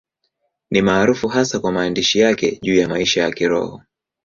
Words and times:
Ni 0.71 0.81
maarufu 0.81 1.27
hasa 1.27 1.59
kwa 1.59 1.71
maandishi 1.71 2.19
yake 2.19 2.59
juu 2.63 2.75
ya 2.75 2.87
maisha 2.87 3.21
ya 3.21 3.31
Kiroho. 3.31 3.81